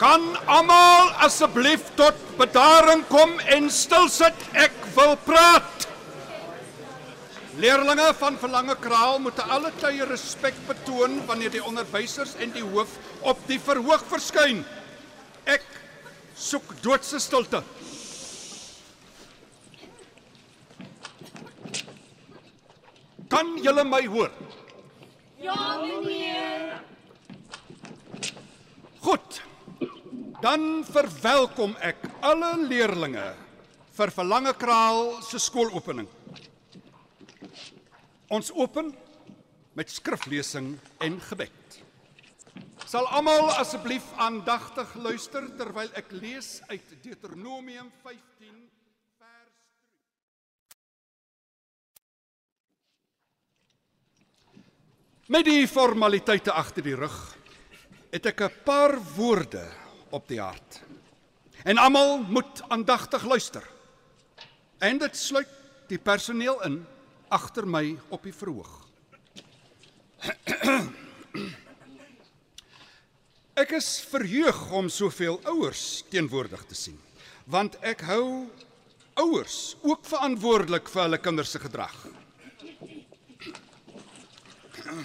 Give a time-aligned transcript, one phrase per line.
[0.00, 4.32] Kan almal asseblief tot bedaring kom en stil sit?
[4.56, 5.84] Ek wil praat.
[7.60, 12.64] Leerlinge van Verlange Kraal moet te alle tye respek betoon wanneer die onderwysers en die
[12.64, 14.62] hoof op die verhoog verskyn.
[15.44, 15.66] Ek
[16.32, 17.60] soek doodse stilte.
[23.28, 24.32] Kan julle my hoor?
[24.32, 24.60] Goed.
[30.40, 33.26] Dan verwelkom ek alle leerlinge
[33.92, 36.06] vir Verlange Kraal se skoolopening.
[38.32, 38.88] Ons open
[39.76, 41.76] met skriflesing en gebed.
[42.88, 48.56] Sal almal asseblief aandagtig luister terwyl ek lees uit Deuteronomium 15
[49.20, 49.52] vers
[54.56, 54.64] 3.
[55.36, 57.36] Met die formaliteite agter die rug
[58.08, 59.79] het ek 'n paar woorde
[60.10, 60.80] op die hart.
[61.62, 63.64] En almal moet aandagtig luister.
[64.78, 65.48] En dit sluit
[65.88, 66.86] die personeel in
[67.28, 68.86] agter my op die verhoog.
[73.60, 76.98] Ek is verheug om soveel ouers teenwoordig te sien,
[77.44, 78.48] want ek hou
[79.20, 81.96] ouers ook verantwoordelik vir hulle kinders se gedrag.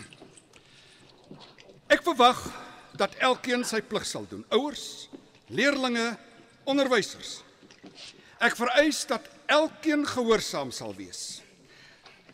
[1.94, 2.40] Ek verwag
[2.98, 4.46] dat elkeen sy plig sal doen.
[4.56, 5.08] Ouers,
[5.48, 6.16] leerlinge,
[6.64, 7.42] onderwysers.
[8.44, 11.42] Ek vereis dat elkeen gehoorsaam sal wees.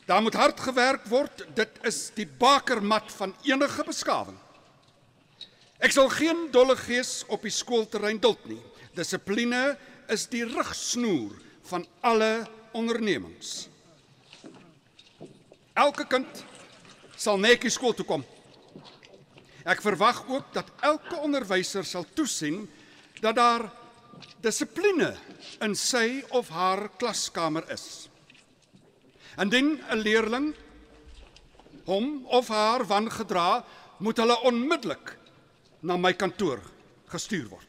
[0.05, 1.45] Daar moet hard gewerk word.
[1.55, 4.37] Dit is die bakermat van enige beskawing.
[5.81, 8.59] Ek sal geen dolle gees op die skoolterrein duld nie.
[8.97, 9.77] Dissipline
[10.11, 11.37] is die rigsnoer
[11.69, 12.43] van alle
[12.75, 13.69] ondernemings.
[15.73, 16.43] Elke kind
[17.15, 18.25] sal netjies skool toe kom.
[19.65, 22.63] Ek verwag ook dat elke onderwyser sal toesien
[23.21, 23.67] dat daar
[24.41, 25.13] dissipline
[25.61, 28.09] in sy of haar klaskamer is.
[29.37, 30.55] Indien 'n leerling
[31.85, 33.63] hom of haar wangedra,
[33.97, 35.17] moet hulle onmiddellik
[35.81, 36.61] na my kantoor
[37.11, 37.67] gestuur word.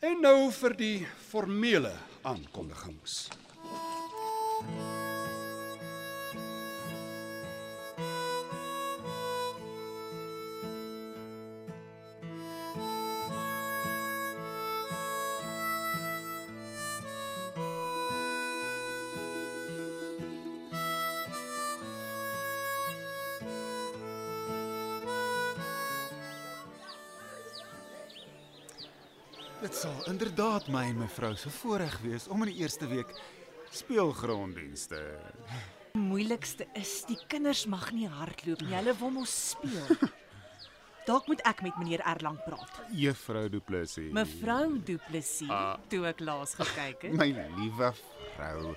[0.00, 3.28] En nou vir die formele aankondigings.
[29.60, 33.12] Dit sal inderdaad my en my vrou se voorreg wees om in die eerste week
[33.72, 34.98] speelgronddienste.
[35.96, 38.74] Die moeilikste is die kinders mag nie hardloop nie.
[38.76, 39.96] Hulle wil mos speel.
[41.08, 42.80] Dalk moet ek met meneer Erlang praat.
[42.90, 44.10] Juffrou Du Plessis.
[44.12, 45.76] Mevrou Du Plessis, Ah.
[45.88, 47.16] toe ek laas gekyk het.
[47.20, 47.92] My liewe
[48.36, 48.74] vrou.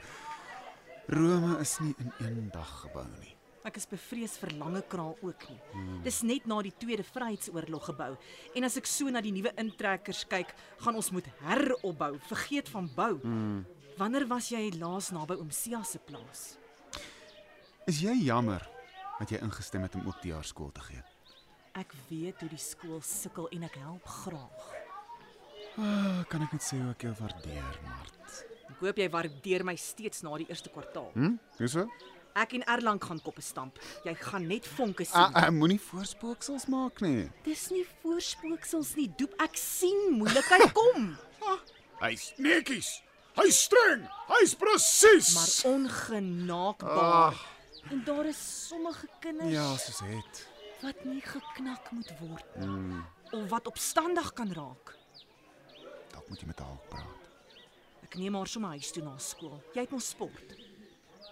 [1.09, 3.33] Rome is nie in een dag gebou nie.
[3.67, 5.57] Ek is bevrees vir lange kraal ook nie.
[6.05, 8.13] Dis net na die Tweede Vryheidsoorlog gebou.
[8.55, 12.13] En as ek so na die nuwe intrekkers kyk, gaan ons moet heropbou.
[12.29, 13.13] Vergeet van bou.
[13.99, 16.53] Wanneer was jy laas naby oom Sia se plaas?
[17.89, 18.63] Is jy jammer
[19.19, 21.01] dat jy ingestem het om ook die jaar skool te gee?
[21.79, 24.69] Ek weet hoe die skool sukkel en ek help graag.
[25.79, 28.39] Ah, kan ek net sê hoe ek jou waardeer, Mart.
[28.69, 31.11] Ek hoop jy waardeer my steeds na die eerste kwartaal.
[31.15, 31.35] Hm?
[31.59, 31.85] Dis so?
[32.39, 33.79] Ek en Erlang gaan koppe stamp.
[34.07, 35.19] Jy gaan net vonke sien.
[35.19, 37.27] Ah, ah, moenie voorspooksels maak nie.
[37.43, 39.35] Dis nie voorspooksels nie, doep.
[39.43, 41.11] Ek sien moeilikheid kom,
[42.03, 43.01] Hy's netjies.
[43.35, 44.05] Hy's streng.
[44.29, 45.33] Hy's presies.
[45.35, 47.35] maar ongenaakbaar.
[47.89, 50.47] En daar is sommige kinders ja, soos het.
[50.81, 53.05] wat nie geknak moet word mm.
[53.31, 54.95] of wat opstandig kan raak.
[56.11, 57.29] Dalk moet jy met haar praat.
[58.03, 59.57] Ek neem haar sommer huis toe na skool.
[59.73, 60.55] Jy het mos sport.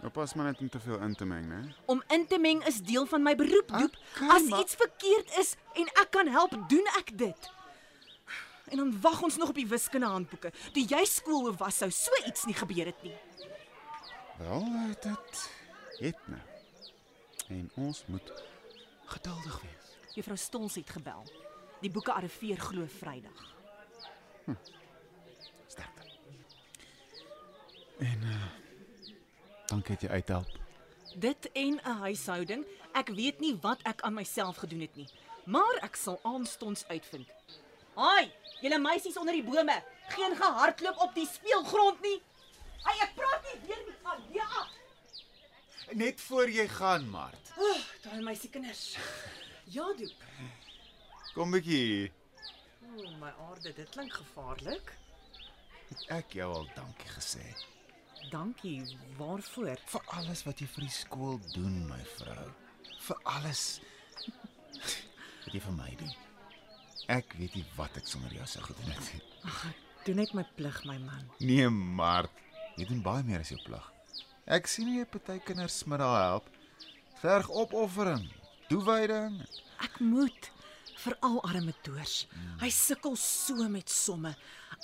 [0.03, 1.73] Oppas maar net om te veel in te meng, né?
[1.85, 3.97] Om in te meng is deel van my beroep, doep.
[4.15, 7.49] Okay, As maar- iets verkeerd is en ek kan help, doen ek dit.
[8.67, 10.51] En dan wag ons nog op die wiskunde handboeke.
[10.73, 13.15] Toe jy skoolhoof was, sou so iets nie gebeur het nie.
[14.37, 14.65] Wel,
[15.01, 15.49] dit
[15.99, 16.41] het nou.
[17.47, 18.43] En ons moet
[19.05, 20.13] geduldig wees.
[20.15, 21.23] Juffrou Stols het gebel.
[21.81, 23.55] Die boeke arriveer glo Vrydag.
[25.67, 26.01] Sterkte.
[27.99, 28.56] En uh
[29.77, 30.47] dankie dat jy uithelp.
[31.15, 32.65] Dit en 'n huishouding.
[32.93, 35.09] Ek weet nie wat ek aan myself gedoen het nie,
[35.45, 37.27] maar ek sal aanstonds uitvind.
[37.95, 38.31] Haai,
[38.61, 42.21] julle meisies onder die bome, geen gehardloop op die speelgrond nie.
[42.83, 44.67] Ai, ek praat nie weer met van ja.
[45.91, 47.53] Net voor jy gaan, Mart.
[47.57, 48.97] Oh, daai meisie kinders.
[49.63, 50.23] Ja, doep.
[51.33, 52.11] Kom bietjie.
[52.81, 54.93] O, oh, my aarde, dit klink gevaarlik.
[55.87, 57.55] Het ek jou al dankie gesê
[58.31, 58.81] Dankie.
[59.17, 59.77] Waarvoor?
[59.85, 62.47] vir alles wat jy vir die skool doen, my vrou.
[63.07, 63.61] Vir alles
[65.45, 66.15] wat jy vir my doen.
[67.07, 69.21] Ek weet nie wat ek sonder jou sou gedoen het nie.
[70.07, 71.23] Doen net my plig, my man.
[71.39, 72.31] Nee, Mart,
[72.75, 73.85] jy doen baie meer as jou plig.
[74.47, 76.51] Ek sien hoe jy party kinders met daai help.
[77.21, 78.27] Verg opoffering,
[78.69, 79.39] toewyding.
[79.83, 80.51] Ek moet
[80.97, 82.25] veral arme Toors.
[82.61, 84.33] Hy sukkel so met somme.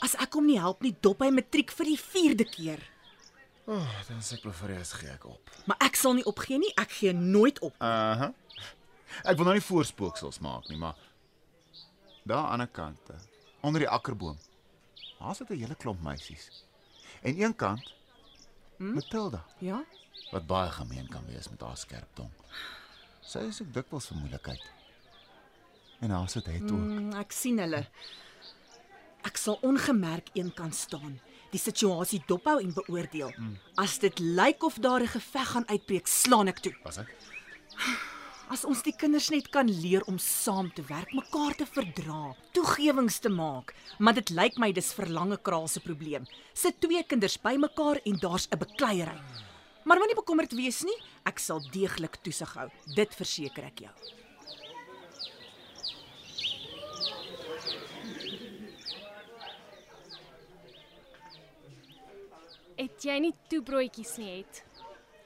[0.04, 2.84] As ek hom nie help nie, dop hy matriek vir die 4de keer.
[3.66, 4.54] O, oh, dan sê ek jou
[5.00, 5.52] gee ek op.
[5.66, 6.72] Maar ek sal nie opgee nie.
[6.76, 7.76] Ek gee nooit op.
[7.80, 8.34] Aha.
[9.24, 10.98] Ek wil nou nie voorspooksels maak nie, maar
[12.28, 13.16] daar aan die kante,
[13.62, 14.38] onder die akkerboom.
[15.20, 16.64] Daar sit 'n hele klomp meisies.
[17.22, 17.94] En een kant
[18.78, 18.94] hmm?
[18.94, 19.84] Matilda, Ja?
[20.32, 22.32] wat baie gemeen kan wees met haar skerp tong.
[23.22, 24.72] Sy is ook dikwels vir moeilikheid.
[26.00, 26.80] En haar sit het ook.
[26.80, 27.86] Mm, ek sien hulle.
[29.24, 31.20] Ek sal ongemerk een kan staan,
[31.54, 33.32] die situasie dophou en beoordeel.
[33.38, 33.54] Mm.
[33.82, 36.74] As dit lyk of daar 'n geveg gaan uitbreek, slaan ek toe.
[36.84, 37.16] Was ek?
[38.50, 43.20] As ons die kinders net kan leer om saam te werk, mekaar te verdra, toegewings
[43.20, 46.28] te maak, maar dit lyk my dis verlange kraal se probleem.
[46.54, 49.22] Sit twee kinders bymekaar en daar's 'n bekleierery.
[49.86, 52.70] Maar moenie bekommerd wees nie, ek sal deeglik toesig hou.
[52.96, 54.23] Dit verseker ek jou.
[62.78, 64.64] Het jy nie toebroodjies nie het?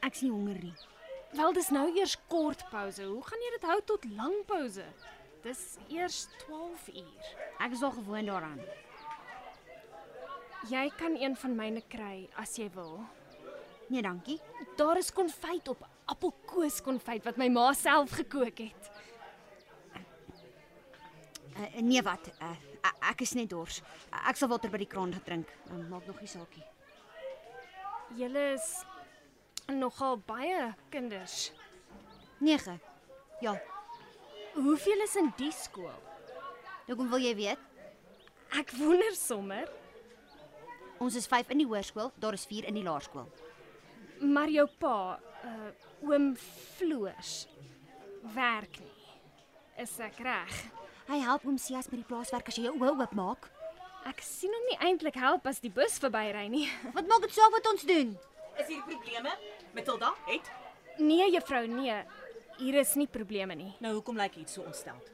[0.03, 0.73] Ek's nie honger nie.
[1.38, 3.03] Wel, dis nou eers kort pouse.
[3.03, 4.85] Hoe gaan jy dit hou tot lang pouse?
[5.45, 5.63] Dis
[5.94, 7.31] eers 12 uur.
[7.63, 8.61] Ek is al gewoond daaraan.
[10.67, 12.99] Jy kan een van myne kry as jy wil.
[13.88, 14.39] Nee, dankie.
[14.75, 18.89] Daar is konfyt op, appelkoeskonfyt wat my ma self gekook het.
[21.57, 22.27] Uh, nee wat?
[22.41, 22.55] Uh,
[23.09, 23.79] ek is net dors.
[24.27, 25.53] Ek sal water by die kraan drink.
[25.71, 26.65] Uh, maak nog nie saakie.
[28.15, 28.68] Julle is
[29.68, 31.51] nogal baie kinders.
[32.39, 32.80] 9.
[33.42, 33.57] Ja.
[34.54, 35.98] Hoeveel is in die skool?
[36.88, 37.63] Hoekom wil jy weet?
[38.56, 39.68] Ek wonder sommer.
[41.04, 43.27] Ons is 5 in die hoërskool, daar is 4 in die laerskool.
[44.24, 47.48] Maar jou pa, uh oom Floors,
[48.33, 49.12] werk nie.
[49.83, 50.56] Is ek reg?
[51.07, 53.50] Hy help hom sies met die plaaswerk as jy jou oë oopmaak.
[54.07, 56.68] Ek sien hom nie eintlik help as die bus verbyry nie.
[56.95, 58.13] Wat maak dit saak wat ons doen?
[58.57, 59.33] Is hier probleme?
[59.75, 60.48] Matilda, het
[60.98, 61.94] Nee juffrou, nee.
[62.57, 63.74] Hier is nie probleme nie.
[63.83, 65.12] nou hoekom lyk jy so ontsteld?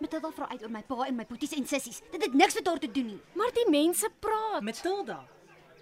[0.00, 2.00] Matilda vra uit oor my pa en my boeties en sissies.
[2.12, 3.20] Dit het niks met haar te doen nie.
[3.36, 4.62] Maar die mense praat.
[4.64, 5.18] Matilda,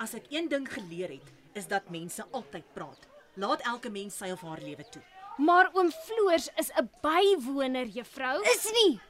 [0.02, 3.06] as ek een ding geleer het, is dat mense altyd praat.
[3.38, 5.02] Laat elke mens sy of haar lewe toe.
[5.38, 8.43] Maar oom Floors is 'n bywoner, juffrou.
[8.43, 9.00] Is nie.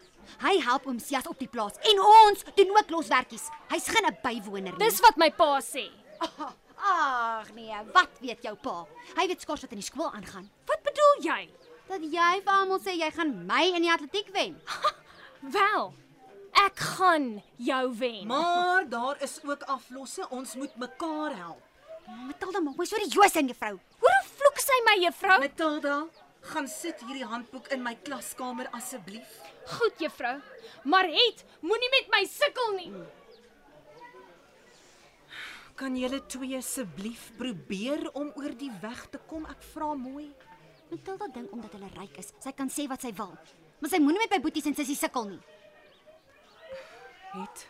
[0.43, 3.49] Hy help hom sies op die plaas en ons doen ook loswerkies.
[3.71, 4.79] Hy's geen 'n bywoner nie.
[4.79, 5.91] Dis wat my pa sê.
[6.85, 8.87] Ag nee, wat weet jou pa?
[9.17, 10.51] Hy weet skors wat in die skool aangaan.
[10.67, 11.49] Wat bedoel jy?
[11.89, 14.57] Dat jy vir almal sê jy gaan my in die atletiek wen.
[15.41, 15.95] Wel,
[16.65, 18.27] ek gaan jou wen.
[18.27, 20.29] Maar daar is ook aflosse.
[20.31, 21.63] Ons moet mekaar help.
[22.07, 23.79] Matilda maak my so die Joos en juffrou.
[24.05, 25.39] Hoe vloek sy my, juffrou?
[25.41, 25.97] Matilda,
[26.53, 29.37] gaan sit hierdie handboek in my klaskamer asseblief.
[29.79, 30.37] Goed, juffrou.
[30.85, 32.91] Maar het moenie met my sukkel nie.
[35.75, 39.47] Kan julle twee asseblief probeer om oor die weg te kom?
[39.51, 40.29] Ek vra mooi.
[40.93, 43.33] Matilda dink omdat hulle ryk is, sy kan sê wat sy wil.
[43.81, 45.41] Maar sy moenie met my boeties en sissies sukkel nie.
[47.35, 47.69] Het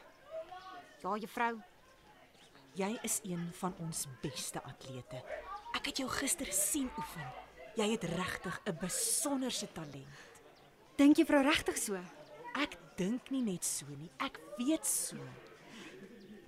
[1.05, 1.61] Ja, juffrou.
[2.75, 5.21] jy is een van ons beste atlete.
[5.77, 7.44] Ek het jou gister sien oefen.
[7.75, 10.07] Jy het regtig 'n besonderse talent.
[10.97, 11.99] Dink juffrou regtig so?
[12.55, 14.11] Ek dink nie net so nie.
[14.21, 15.17] Ek weet so.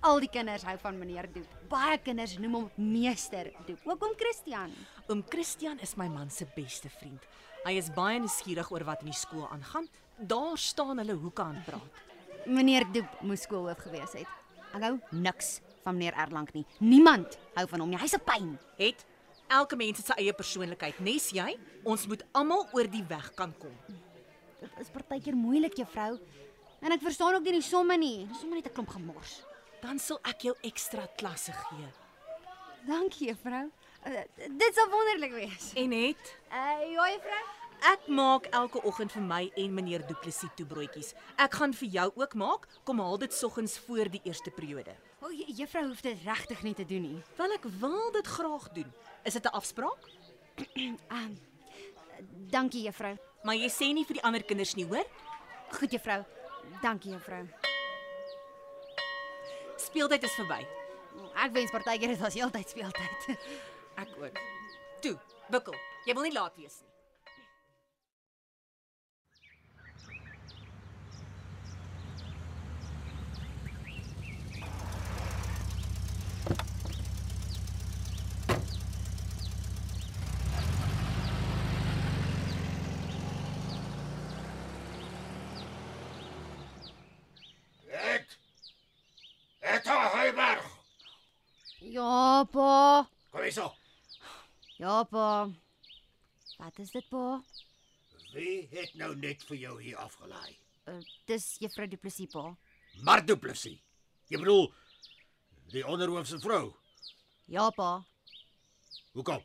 [0.01, 1.47] Al die kinders hou van meneer Doep.
[1.69, 3.79] Baie kinders noem hom meester Doep.
[3.83, 4.71] Ook oom Christian.
[5.09, 7.19] Oom Christian is my man se beste vriend.
[7.65, 9.89] Hy is baie nuuskierig oor wat in die skool aangaan.
[10.17, 12.03] Daar staan hulle hoeke aan praat.
[12.45, 14.27] Meneer Doep moes skoolhoof gewees het.
[14.73, 16.65] Ek hou niks van meneer Erlang nie.
[16.79, 17.99] Niemand hou van hom nie.
[17.99, 18.59] Hy's 'n pyn.
[18.77, 19.05] Het
[19.47, 21.57] elke mens het sy eie persoonlikheid, nes jy?
[21.87, 23.73] Ons moet almal oor die weg kan kom.
[24.59, 26.17] dit is partykeer moeilik, juffrou.
[26.81, 28.25] En ek verstaan ook nie die somme nie.
[28.27, 29.43] Dis sommer net 'n klomp gemors.
[29.81, 31.87] Dan sal ek jou ekstra klasse gee.
[32.87, 33.69] Dankie, juffrou.
[34.05, 35.71] Uh, dit sal wonderlik wees.
[35.75, 37.43] En net Uh ja, juffrou.
[37.85, 41.13] Ek maak elke oggend vir my en meneer Du Plessis toebroodjies.
[41.37, 42.67] Ek gaan vir jou ook maak.
[42.83, 44.95] Kom haal dit soggens voor die eerste periode.
[45.27, 47.23] O, oh, juffrou hoef dit regtig nie te doen nie.
[47.35, 48.93] Wel ek wil dit graag doen.
[49.27, 50.07] Is dit 'n afspraak?
[51.11, 51.39] Um,
[52.55, 53.17] dankie, juffrou.
[53.43, 55.07] Maar jy sê nie vir die ander kinders nie, hoor?
[55.75, 56.23] Goed, juffrou.
[56.81, 57.43] Dankie, juffrou.
[59.75, 60.63] Speeltyd is verby.
[61.35, 63.31] Ek wens partykeer dit was heeltyd speeltyd.
[64.03, 64.39] Ek ook.
[65.01, 65.17] Toe,
[65.51, 65.75] bukkel.
[66.05, 66.87] Jy wil nie laat wees nie.
[87.91, 88.37] Ek
[89.59, 90.65] Het Heiberg.
[91.79, 93.07] Ja, pa.
[93.31, 93.73] Kom hierso.
[94.87, 95.49] Ja, pa.
[96.57, 97.41] Wat is dit, pa?
[98.31, 100.53] Wie het nou net vir jou hier afgelaai?
[100.87, 102.53] Uh, dis juffrou Du Plessis, pa.
[103.03, 103.81] Mar Du Plessis.
[104.31, 104.69] Jy bedoel
[105.73, 106.69] die onderhoof se vrou.
[107.51, 107.89] Ja, pa.
[109.11, 109.43] Hoekom?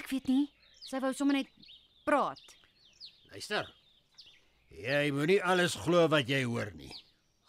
[0.00, 0.46] Ek weet nie.
[0.88, 1.52] Sy wou sommer net
[2.08, 2.40] praat.
[3.34, 3.68] Luister.
[4.72, 6.94] Jy moenie alles glo wat jy hoor nie.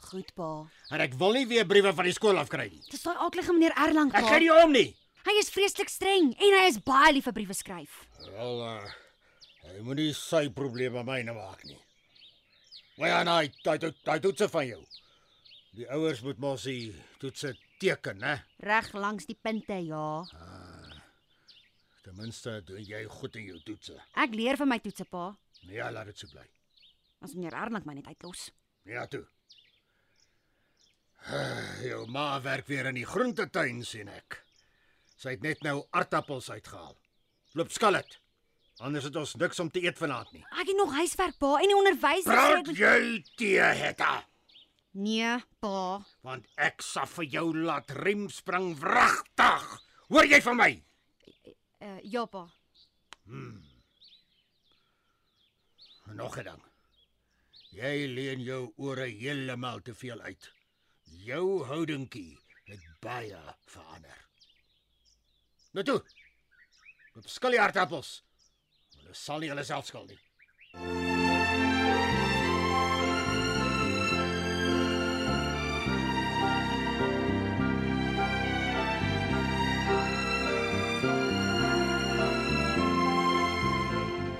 [0.10, 0.66] Goed, pa.
[0.92, 2.84] En ek wil nie weer briewe van die skool afkry nie.
[2.92, 4.20] Dis daai aaklige meneer Erlang, pa.
[4.20, 4.90] Ek gee nie om nie.
[5.26, 8.02] Hy is vreeslik streng en hy is baie lief vir briewe skryf.
[8.26, 8.94] Wel, uh,
[9.68, 11.80] hy moenie sy probleme myne maak nie.
[12.98, 14.82] Maar ja, nee, hy hy hy toetse van jou.
[15.78, 18.34] Die ouers moet mos die toetse teken, né?
[18.66, 20.26] Reg langs die punte, ja.
[22.02, 23.96] Ten minste doen jy goed in jou toetse.
[24.20, 25.30] Ek leer van my toetse, pa.
[25.70, 26.44] Ja, laat dit so bly.
[27.22, 28.50] As meneer Erlang my net uitlos.
[28.90, 29.24] Ja toe.
[31.86, 34.40] Jou ma werk weer in die groentetuin sien ek.
[35.22, 36.96] Sy het net nou aartappels uitgehaal.
[37.54, 38.18] Loop skel dit.
[38.82, 40.42] Anders het ons niks om te eet vanaand nie.
[40.58, 44.14] Ek het nog huiswerk, pa, en die onderwysers sê Praat ek jy tee hetta,
[44.98, 46.02] Nee, pa.
[46.26, 49.68] want ek sal vir jou laat riem spring wragtig.
[50.10, 50.72] Hoor jy van my?
[51.82, 52.48] Uh, ja, pa.
[53.30, 53.62] En
[56.16, 56.64] Nog 'n ding.
[57.72, 60.52] Jy leen jou ore heeltemal te veel uit.
[61.04, 64.18] Jou houdingkie het baie verander.
[65.72, 66.02] Nou toe.
[67.16, 68.20] Loop skil die aardappels.
[68.98, 70.20] Hulle sal nie hulle self skil nie.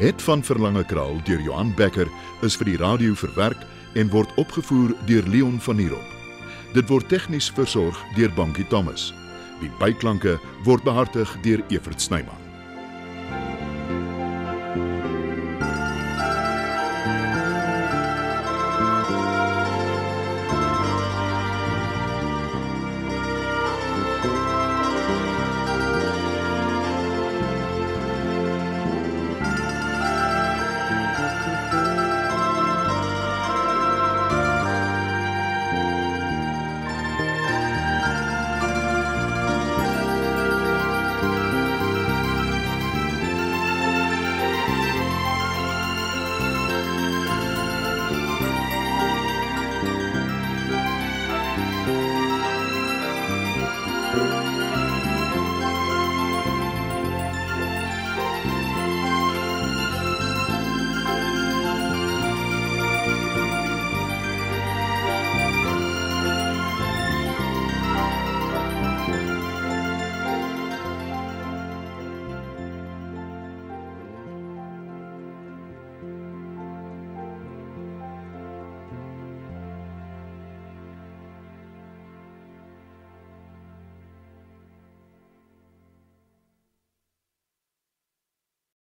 [0.02, 2.10] Het van Verlange Kraal deur Johan Becker
[2.42, 3.60] is vir die radio verwerk
[3.94, 6.16] en word opgevoer deur Leon Van Heerop.
[6.74, 9.12] Dit word tegnies versorg deur Bankie Thomas.
[9.62, 12.41] Die byklanke word behartig deur Evert Snyman.